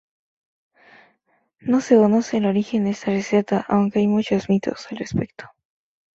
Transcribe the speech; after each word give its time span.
No 1.59 1.79
se 1.79 1.95
conoce 1.95 2.37
el 2.37 2.47
origen 2.47 2.85
de 2.85 2.89
esta 2.89 3.11
receta, 3.11 3.63
aunque 3.69 3.99
hay 3.99 4.07
muchos 4.07 4.49
mitos 4.49 4.87
al 4.89 4.97
respecto. 4.97 5.45